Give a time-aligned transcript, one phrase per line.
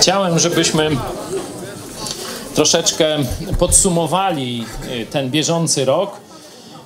[0.00, 0.90] Chciałem, żebyśmy
[2.54, 3.16] troszeczkę
[3.58, 4.64] podsumowali
[5.02, 6.16] y, ten bieżący rok.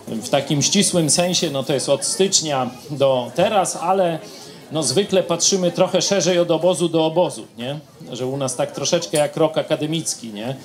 [0.08, 4.18] W takim ścisłym sensie, no to jest od stycznia do teraz, ale
[4.72, 7.78] no zwykle patrzymy trochę szerzej od obozu do obozu, nie?
[8.12, 10.56] Że u nas tak troszeczkę jak rok akademicki, nie?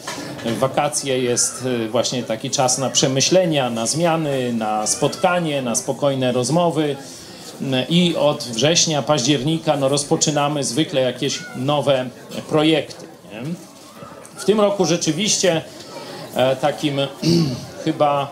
[0.60, 6.96] Wakacje jest y, właśnie taki czas na przemyślenia, na zmiany, na spotkanie, na spokojne rozmowy
[7.90, 12.10] i od września, października no rozpoczynamy zwykle jakieś nowe
[12.50, 13.08] projekty.
[13.32, 13.42] Nie?
[14.38, 15.62] W tym roku rzeczywiście
[16.36, 16.98] e, takim
[17.86, 18.32] chyba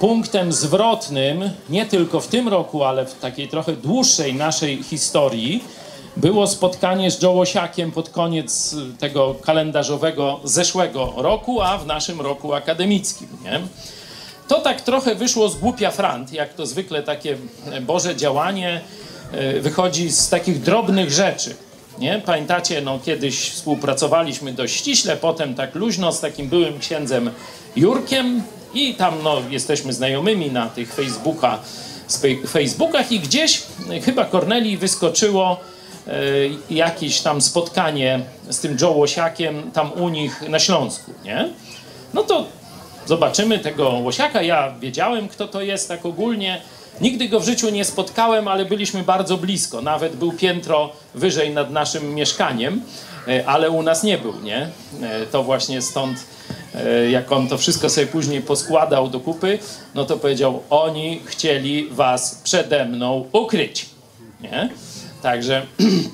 [0.00, 5.64] punktem zwrotnym, nie tylko w tym roku, ale w takiej trochę dłuższej naszej historii,
[6.16, 13.28] było spotkanie z Jołosiakiem pod koniec tego kalendarzowego zeszłego roku, a w naszym roku akademickim.
[13.44, 13.60] Nie?
[14.48, 17.36] To tak trochę wyszło z głupia frant, jak to zwykle takie
[17.82, 18.80] Boże działanie
[19.32, 21.54] e, wychodzi z takich drobnych rzeczy.
[21.98, 22.22] Nie?
[22.26, 27.30] Pamiętacie, no kiedyś współpracowaliśmy dość ściśle, potem tak luźno z takim byłym księdzem
[27.76, 28.42] Jurkiem
[28.74, 31.58] i tam no, jesteśmy znajomymi na tych Facebooka,
[32.48, 33.62] Facebookach i gdzieś
[34.04, 35.60] chyba Korneli wyskoczyło
[36.06, 36.12] e,
[36.70, 41.48] jakieś tam spotkanie z tym Joe Łosiakiem tam u nich na Śląsku, nie?
[42.14, 42.46] No to
[43.06, 44.42] zobaczymy tego łosiaka.
[44.42, 46.60] Ja wiedziałem, kto to jest tak ogólnie.
[47.00, 49.82] Nigdy go w życiu nie spotkałem, ale byliśmy bardzo blisko.
[49.82, 52.82] Nawet był piętro wyżej nad naszym mieszkaniem,
[53.28, 54.68] e, ale u nas nie był, nie?
[55.02, 56.18] E, to właśnie stąd,
[56.74, 59.58] e, jak on to wszystko sobie później poskładał do kupy,
[59.94, 63.86] no to powiedział, oni chcieli was przede mną ukryć,
[64.40, 64.68] nie?
[65.22, 65.66] Także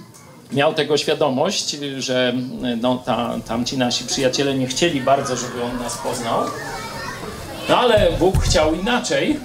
[0.52, 2.34] miał tego świadomość, że
[2.80, 6.44] no, ta, tamci nasi przyjaciele nie chcieli bardzo, żeby on nas poznał.
[7.68, 9.40] No ale Bóg chciał inaczej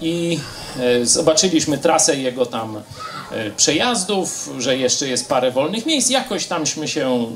[0.00, 0.40] i
[0.80, 2.82] e, zobaczyliśmy trasę jego tam
[3.30, 6.10] e, przejazdów, że jeszcze jest parę wolnych miejsc.
[6.10, 7.26] Jakoś tamśmy się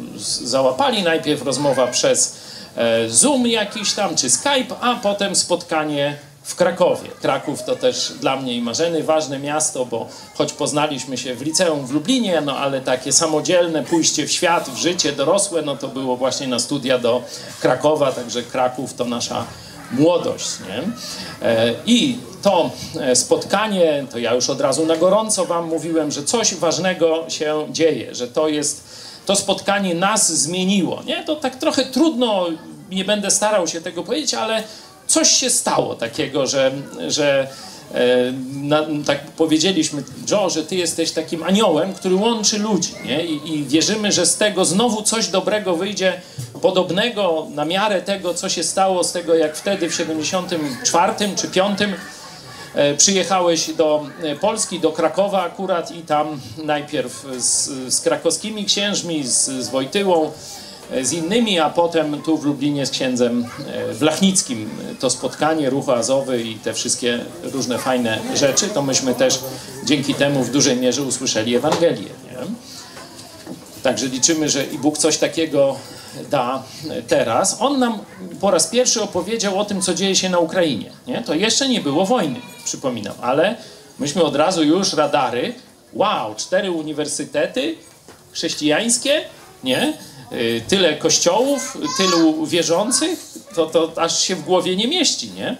[0.44, 1.02] załapali.
[1.02, 2.36] Najpierw rozmowa przez
[2.76, 7.08] e, Zoom jakiś tam, czy Skype, a potem spotkanie w Krakowie.
[7.20, 11.86] Kraków to też dla mnie i Marzeny ważne miasto, bo choć poznaliśmy się w liceum
[11.86, 16.16] w Lublinie, no ale takie samodzielne pójście w świat, w życie dorosłe, no to było
[16.16, 17.22] właśnie na studia do
[17.60, 19.46] Krakowa, także Kraków to nasza
[19.92, 20.48] młodość.
[20.68, 20.82] Nie?
[21.48, 22.70] E, I to
[23.00, 27.66] e, spotkanie, to ja już od razu na gorąco Wam mówiłem, że coś ważnego się
[27.70, 28.84] dzieje, że to jest,
[29.26, 31.02] to spotkanie nas zmieniło.
[31.06, 31.24] Nie?
[31.24, 32.46] To tak trochę trudno,
[32.90, 34.62] nie będę starał się tego powiedzieć, ale
[35.06, 36.72] coś się stało takiego, że,
[37.08, 37.48] że
[38.52, 43.24] na, tak powiedzieliśmy, Joe, że ty jesteś takim aniołem, który łączy ludzi, nie?
[43.24, 46.20] I, I, wierzymy, że z tego znowu coś dobrego wyjdzie,
[46.62, 51.78] podobnego na miarę tego, co się stało z tego, jak wtedy w 74 czy 5
[52.74, 59.26] e, przyjechałeś do e, Polski, do Krakowa akurat i tam najpierw z, z krakowskimi księżmi,
[59.26, 60.32] z, z Wojtyłą,
[61.02, 63.46] z innymi, a potem tu w Lublinie z księdzem
[64.00, 69.40] Blachnickim e, to spotkanie, ruch azowy i te wszystkie różne fajne rzeczy, to myśmy też
[69.84, 72.08] dzięki temu w dużej mierze usłyszeli Ewangelię.
[72.24, 72.38] Nie?
[73.82, 75.76] Także liczymy, że i Bóg coś takiego
[76.30, 76.62] da
[77.08, 77.56] teraz.
[77.60, 77.98] On nam
[78.40, 80.90] po raz pierwszy opowiedział o tym, co dzieje się na Ukrainie.
[81.06, 81.22] Nie?
[81.22, 83.56] To jeszcze nie było wojny, przypominam, ale
[83.98, 85.54] myśmy od razu już radary,
[85.92, 87.76] wow, cztery uniwersytety
[88.32, 89.24] chrześcijańskie,
[89.64, 89.94] nie?
[90.32, 95.56] Y, tyle kościołów, tylu wierzących, to, to aż się w głowie nie mieści, nie?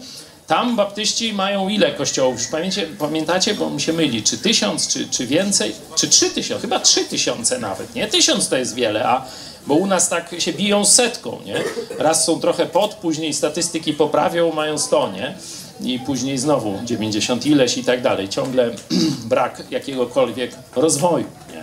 [0.47, 2.39] Tam baptyści mają ile kościołów?
[2.39, 6.63] Już pamiętacie, pamiętacie, bo mi się myli, czy tysiąc, czy, czy więcej, czy trzy tysiące,
[6.63, 8.07] chyba trzy tysiące nawet, nie?
[8.09, 9.25] Tysiąc to jest wiele, a
[9.67, 11.65] bo u nas tak się biją setką, nie?
[11.99, 15.35] Raz są trochę pod, później statystyki poprawią, mają sto, nie?
[15.81, 18.29] I później znowu 90 ileś i tak dalej.
[18.29, 18.71] Ciągle
[19.33, 21.63] brak jakiegokolwiek rozwoju, nie?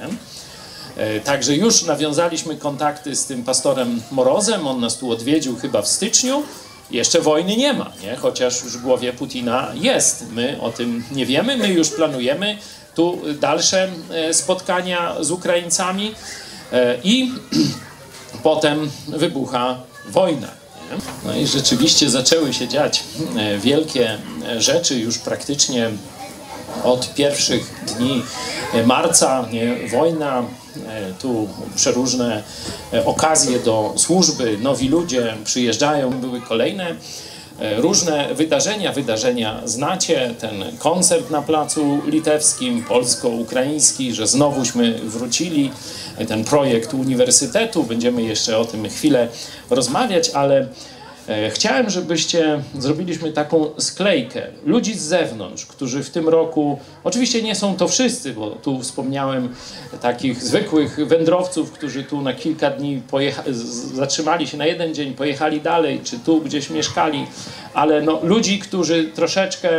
[0.99, 5.87] E, także już nawiązaliśmy kontakty z tym pastorem Morozem, on nas tu odwiedził chyba w
[5.87, 6.43] styczniu.
[6.91, 8.15] Jeszcze wojny nie ma, nie?
[8.15, 10.25] chociaż już w głowie Putina jest.
[10.31, 12.57] My o tym nie wiemy, my już planujemy
[12.95, 16.15] tu dalsze e, spotkania z Ukraińcami
[16.71, 17.31] e, i
[18.43, 19.77] potem wybucha
[20.09, 20.47] wojna.
[21.25, 23.03] No i rzeczywiście zaczęły się dziać
[23.59, 24.17] wielkie
[24.57, 25.91] rzeczy już praktycznie
[26.83, 28.23] od pierwszych dni
[28.85, 29.45] marca.
[29.51, 29.87] Nie?
[29.87, 30.43] Wojna,
[30.87, 32.43] E, tu przeróżne
[32.93, 36.95] e, okazje do służby, nowi ludzie przyjeżdżają, były kolejne
[37.59, 38.93] e, różne wydarzenia.
[38.93, 45.71] Wydarzenia znacie, ten koncert na Placu Litewskim, polsko-ukraiński, że znowuśmy wrócili,
[46.27, 49.27] ten projekt uniwersytetu, będziemy jeszcze o tym chwilę
[49.69, 50.67] rozmawiać, ale E,
[51.49, 57.75] Chciałem, żebyście zrobiliśmy taką sklejkę ludzi z zewnątrz, którzy w tym roku, oczywiście nie są
[57.75, 59.49] to wszyscy, bo tu wspomniałem
[60.01, 63.01] takich zwykłych wędrowców, którzy tu na kilka dni
[63.93, 67.27] zatrzymali się na jeden dzień, pojechali dalej, czy tu gdzieś mieszkali,
[67.73, 69.69] ale no, ludzi, którzy troszeczkę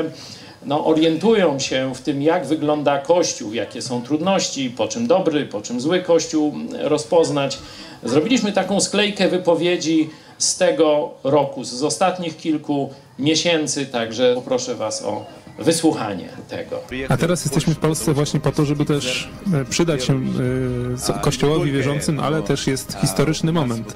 [0.66, 5.60] no, orientują się w tym, jak wygląda Kościół, jakie są trudności, po czym dobry, po
[5.62, 7.58] czym zły Kościół rozpoznać.
[8.04, 15.25] Zrobiliśmy taką sklejkę wypowiedzi z tego roku, z ostatnich kilku miesięcy, także poproszę Was o
[15.59, 16.79] wysłuchanie tego.
[17.09, 21.13] A teraz jesteśmy w Polsce właśnie po to, żeby też e, przydać się e, co-
[21.13, 23.95] kościołowi wierzącym, ale też jest historyczny moment.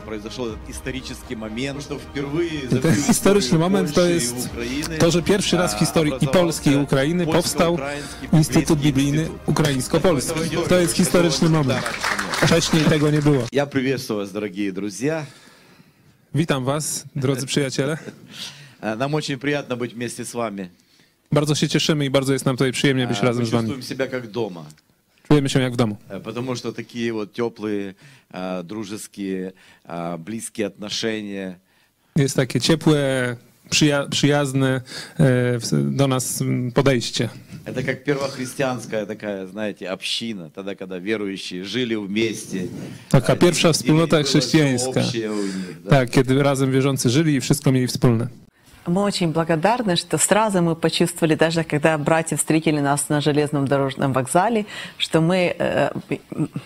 [2.72, 4.50] I ten historyczny moment to jest
[5.00, 7.78] to, że pierwszy raz w historii i Polski, i Ukrainy powstał
[8.34, 10.40] Instytut Biblijny Ukraińsko-Polski.
[10.70, 11.82] To jest historyczny moment.
[12.42, 13.44] Wcześniej tego nie było.
[13.52, 15.26] Я приветствую вас, дорогие друзья.
[16.36, 17.98] Witam Was, drodzy przyjaciele.
[18.82, 20.70] Э, Нам очень приятно быть вместе с вами.
[21.32, 23.68] Bardzo się cieszymy i bardzo jest nam tutaj przyjemnie być Э, Мы razem z Wami.
[23.70, 24.66] чувствуем себя как дома,
[25.28, 25.96] Czujemy się jak w domu.
[26.10, 27.94] э, потому что такие вот теплые,
[28.34, 29.52] э, дружеские,
[29.88, 31.56] э, близкие отношения.
[32.16, 33.36] Jest takie ciepłe,
[33.70, 34.82] przyja- przyjazne
[35.20, 37.30] e, w- do nas m, podejście.
[37.66, 42.68] Это как первохристианская такая, знаете, община, тогда, когда верующие жили вместе.
[43.10, 45.00] Taka Э, pierwsza и wspólnota было всё chrześcijańska.
[45.02, 45.90] общее у них, да.
[45.90, 48.28] Tak, kiedy razem wierzący żyli i wszystko mieli wspólne.
[48.87, 54.13] Мы очень благодарны, что сразу мы почувствовали, даже когда братья встретили нас на железном дорожном
[54.13, 54.67] вокзале,
[54.99, 55.91] что мы э,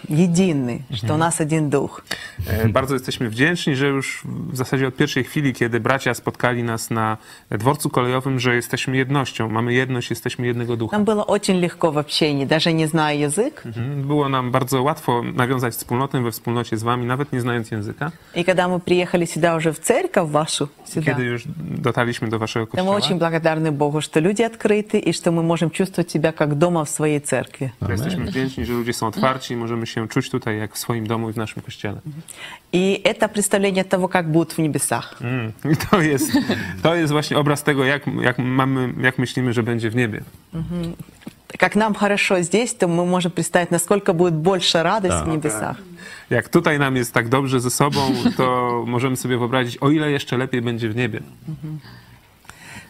[0.09, 2.03] едины, что у нас один дух.
[2.47, 6.91] E, Bardzo jesteśmy wdzięczni, że już w zasadzie od pierwszej chwili, kiedy bracia spotkali nas
[6.91, 7.17] na
[7.51, 10.99] dworcu kolejowym, że jesteśmy jednością, mamy jedność, jesteśmy jednego ducha.
[10.99, 13.63] Нам было очень легко в общении, даже не зная язык.
[13.67, 14.03] Mhm.
[14.03, 18.11] Było nam bardzo łatwo nawiązać wspólnotę we wspólnocie z wami, nawet nie znając języka.
[18.35, 22.84] И когда мы приехали сюда уже церковь вашу, сюда, Kiedy już dotarliśmy do waszego то
[22.84, 26.58] мы очень kościoła, благодарны Богу, что люди открыты и что мы можем чувствовать себя как
[26.58, 27.72] дома в своей церкви.
[27.90, 31.30] jesteśmy wdzięczni, że ludzie są otwarci i możemy się czuć tutaj jak w swoim domu
[31.30, 32.02] i w naszym kościele.
[32.72, 35.16] И это представление того, как будут в небесах.
[35.22, 35.54] Mm.
[35.74, 36.32] I to jest,
[36.84, 40.24] to jest właśnie obraz tego, jak, jak, mamy, jak myślimy, że będzie w niebie.
[41.57, 45.77] Как нам хорошо здесь, то мы можем представить, насколько будет больше радость в небесах.
[46.31, 48.01] Jak tutaj nam jest tak dobrze ze sobą,
[48.37, 51.21] to możemy sobie wyobrazić, o ile jeszcze lepiej będzie w niebie.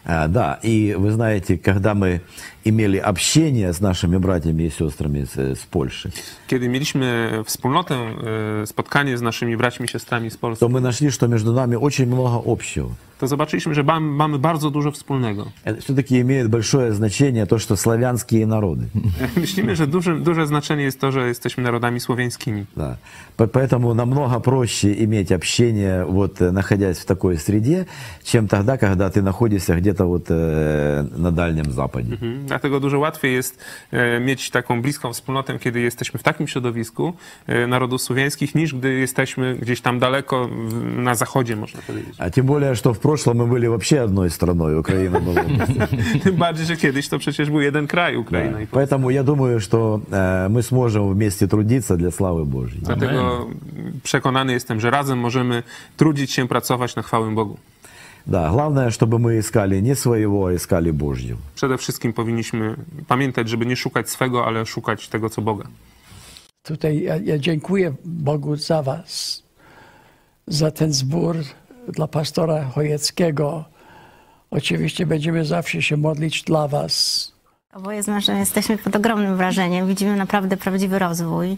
[0.05, 2.21] А, Да, и вы знаете, когда мы
[2.63, 6.11] имели общение с нашими братьями и сестрами с, с Польши,
[6.47, 7.95] Kiedy mieliśmy wspólnotę,
[8.63, 11.75] e, spotkanie z naszymi braćmi i siostrami z Polski, то мы нашли, что между нами
[11.75, 12.89] очень много общего.
[13.18, 15.46] to zobaczyliśmy, że mam, mamy bardzo dużo wspólnego.
[15.64, 18.86] Это все-таки имеет большое значение то, что славянские народы.
[19.36, 22.66] Myślimy, że duże, duże znaczenie jest to, że jesteśmy narodami słowiańskimi.
[22.76, 22.96] Да.
[23.36, 27.86] По- Поэтому намного проще иметь общение, вот, э, находясь в такой среде,
[28.24, 32.14] чем тогда, когда ты находишься где-то вот э, на Дальнем Западе.
[32.14, 32.46] Mhm.
[32.46, 33.58] Dlatego dużo łatwiej jest
[33.92, 37.12] e, mieć taką bliską wspólnotę, kiedy jesteśmy w takim środowisku
[37.46, 42.14] e, narodów słowiańskich, niż gdy jesteśmy gdzieś tam daleko w, na zachodzie, można powiedzieć.
[42.18, 45.44] А тем более, что в прошлом мы были вообще одной страной, Украина была.
[46.24, 48.60] Tym bardziej, że kiedyś to przecież był jeden kraj, Ukraina.
[48.60, 52.80] I Поэтому я думаю, что э, мы сможем вместе трудиться для славы Божьей.
[52.82, 53.46] Dlatego
[54.02, 55.62] przekonany jestem, że razem możemy
[55.96, 57.56] trudzić się, pracować na chwałę Bogu.
[58.26, 61.38] Да, главное, чтобы мы искали не своего, а искали Божьего.
[61.54, 62.76] Przede wszystkim powinniśmy
[63.08, 65.64] pamiętać, żeby nie szukać swego, ale szukać tego, co Boga.
[66.62, 69.42] Tutaj ja, ja dziękuję Bogu za Was,
[70.46, 71.36] za ten zbór
[71.91, 73.65] dla pastora Chojeckiego.
[74.51, 77.31] Oczywiście będziemy zawsze się modlić dla Was.
[77.73, 79.87] Oboje z mężem jesteśmy pod ogromnym wrażeniem.
[79.87, 81.57] Widzimy naprawdę prawdziwy rozwój.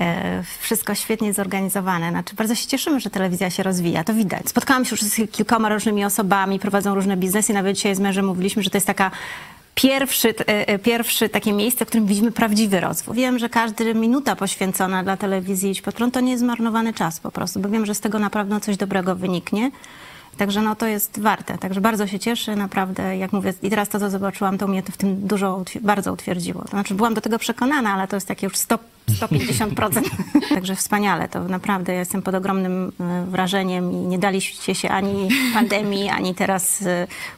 [0.00, 2.10] E, Wszystko świetnie zorganizowane.
[2.10, 4.04] Znaczy, bardzo się cieszymy, że telewizja się rozwija.
[4.04, 4.48] To widać.
[4.48, 7.52] Spotkałam się już z kilkoma różnymi osobami, prowadzą różne biznesy.
[7.52, 9.10] Nawet dzisiaj z mężem mówiliśmy, że to jest taka
[9.82, 13.16] pierwszy, e, e, pierwszy takie miejsce, w którym widzimy prawdziwy rozwój.
[13.16, 17.20] Wiem, że każda minuta poświęcona dla telewizji Idź Pod Prąd to nie jest zmarnowany czas
[17.20, 19.70] po prostu, bo wiem, że z tego naprawdę coś dobrego wyniknie.
[20.36, 21.58] Także no to jest warte.
[21.58, 24.92] Także bardzo się cieszę, naprawdę, jak mówię, i teraz to, co zobaczyłam, to mnie to
[24.92, 26.62] w tym dużo, bardzo utwierdziło.
[26.62, 30.02] To znaczy, byłam do tego przekonana, ale to jest takie już 100, 150%.
[30.54, 35.28] Także wspaniale, to naprawdę ja jestem pod ogromnym e, wrażeniem i nie daliście się ani
[35.54, 36.84] pandemii, ani teraz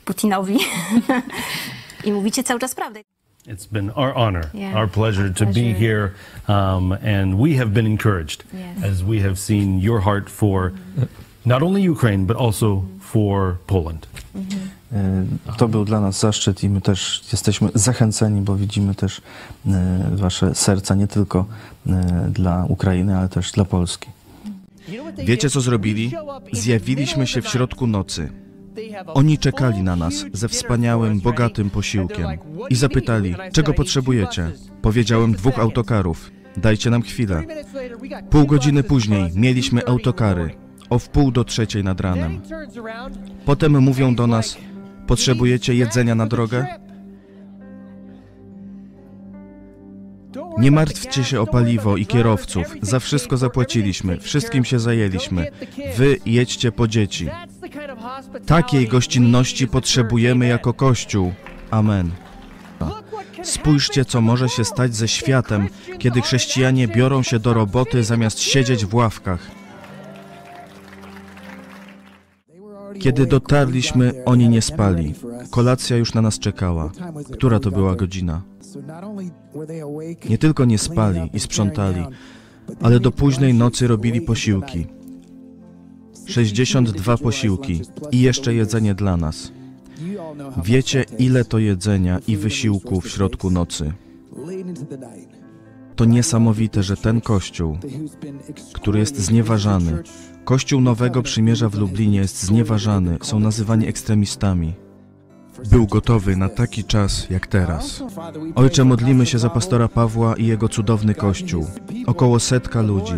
[0.04, 0.58] Putinowi.
[2.04, 3.00] I mówicie cały czas prawdę.
[3.46, 6.10] It's been our honor, Yeah, our pleasure to be here,
[6.48, 8.84] um, and we have been encouraged Yes.
[8.92, 10.72] as we have seen your heart for
[11.46, 14.06] not only Ukraine but also for Poland.
[14.92, 15.24] E,
[15.56, 19.20] To był dla nas zaszczyt i my też jesteśmy zachęceni, bo widzimy też
[19.66, 21.46] e, wasze serca nie tylko
[21.86, 24.08] e, dla Ukrainy, ale też dla Polski.
[25.24, 26.12] Wiecie co zrobili?
[26.52, 28.30] Zjawiliśmy się w środku nocy.
[29.06, 32.26] Oni czekali na nas ze wspaniałym, bogatym posiłkiem
[32.70, 34.50] i zapytali, czego potrzebujecie.
[34.82, 36.30] Powiedziałem dwóch autokarów.
[36.56, 37.42] Dajcie nam chwilę.
[38.30, 40.50] Pół godziny później mieliśmy autokary
[40.90, 42.40] o wpół do trzeciej nad ranem.
[43.44, 44.56] Potem mówią do nas,
[45.06, 46.66] potrzebujecie jedzenia na drogę?
[50.58, 52.76] Nie martwcie się o paliwo i kierowców.
[52.82, 55.46] Za wszystko zapłaciliśmy, wszystkim się zajęliśmy.
[55.96, 57.28] Wy jedźcie po dzieci.
[58.46, 61.32] Takiej gościnności potrzebujemy jako Kościół.
[61.70, 62.10] Amen.
[63.42, 68.86] Spójrzcie, co może się stać ze światem, kiedy chrześcijanie biorą się do roboty zamiast siedzieć
[68.86, 69.50] w ławkach.
[73.00, 75.14] Kiedy dotarliśmy, oni nie spali.
[75.50, 76.92] Kolacja już na nas czekała.
[77.32, 78.42] Która to była godzina?
[80.28, 82.04] Nie tylko nie spali i sprzątali,
[82.82, 84.86] ale do późnej nocy robili posiłki.
[86.30, 87.80] 62 posiłki
[88.12, 89.52] i jeszcze jedzenie dla nas.
[90.64, 93.92] Wiecie, ile to jedzenia i wysiłku w środku nocy.
[95.96, 97.78] To niesamowite, że ten kościół,
[98.72, 100.02] który jest znieważany,
[100.44, 104.74] kościół Nowego Przymierza w Lublinie jest znieważany, są nazywani ekstremistami.
[105.70, 108.02] Był gotowy na taki czas jak teraz.
[108.54, 111.66] Ojcze, modlimy się za pastora Pawła i jego cudowny kościół.
[112.06, 113.14] Około setka ludzi.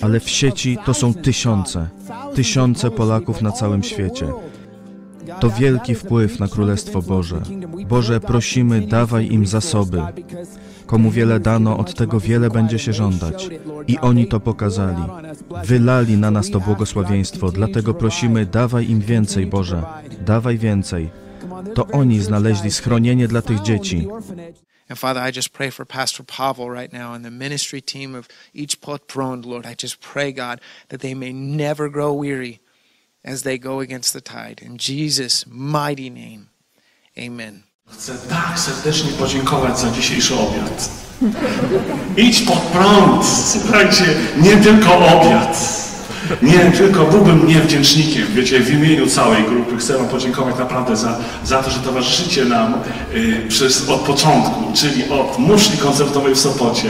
[0.00, 1.88] Ale w sieci to są tysiące,
[2.34, 4.32] tysiące Polaków na całym świecie.
[5.40, 7.42] To wielki wpływ na Królestwo Boże.
[7.88, 10.02] Boże, prosimy, dawaj im zasoby.
[10.86, 13.50] Komu wiele dano, od tego wiele będzie się żądać.
[13.88, 15.02] I oni to pokazali.
[15.64, 19.82] Wylali na nas to błogosławieństwo, dlatego prosimy, dawaj im więcej, Boże.
[20.26, 21.10] Dawaj więcej.
[21.74, 24.08] To oni znaleźli schronienie dla tych dzieci.
[24.88, 28.28] And Father, I just pray for Pastor Pavel right now and the ministry team of
[28.54, 29.66] each Prone, Lord.
[29.66, 32.60] I just pray, God, that they may never grow weary
[33.24, 34.60] as they go against the tide.
[34.62, 36.48] In Jesus' mighty name,
[37.18, 37.64] amen.
[37.88, 40.90] Chcę tak serdecznie podziękować za dzisiejszy obiad.
[42.16, 44.04] Idź pod prąd, słuchajcie,
[44.42, 45.85] nie tylko obiad.
[46.42, 51.62] Nie, tylko byłbym niewdzięcznikiem, wiecie, w imieniu całej grupy chcę Wam podziękować naprawdę za, za
[51.62, 52.74] to, że towarzyszycie nam
[53.14, 56.88] y, przez, od początku, czyli od muszli koncertowej w Sopocie,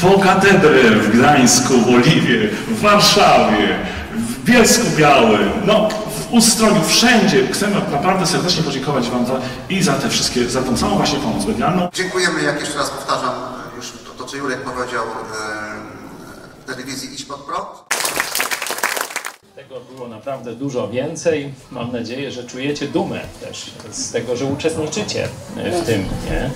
[0.00, 3.78] po katedrę w Gdańsku, w Oliwie, w Warszawie,
[4.14, 7.46] w Bielsku Białym, no w Ustroniu, wszędzie.
[7.52, 9.32] Chcemy naprawdę serdecznie podziękować Wam za,
[9.68, 11.88] i za te wszystkie, za tą całą właśnie pomoc medialną.
[11.92, 13.34] Dziękujemy, jak jeszcze raz powtarzam,
[13.76, 15.06] już to, to co Jurek powiedział e,
[16.64, 17.89] w telewizji Idź Pod Prąd.
[19.70, 21.52] Tego było naprawdę dużo więcej.
[21.70, 26.04] Mam nadzieję, że czujecie dumę też z tego, że uczestniczycie w tym.
[26.30, 26.50] Nie?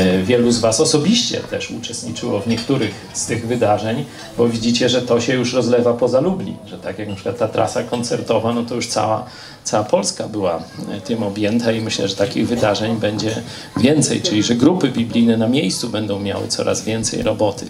[0.00, 4.04] E, wielu z Was osobiście też uczestniczyło w niektórych z tych wydarzeń,
[4.38, 7.48] bo widzicie, że to się już rozlewa poza Lublin, że tak jak na przykład ta
[7.48, 9.26] trasa koncertowa, no to już cała,
[9.64, 13.42] cała Polska była e, tym objęta i myślę, że takich wydarzeń będzie
[13.76, 17.66] więcej, czyli że grupy biblijne na miejscu będą miały coraz więcej roboty.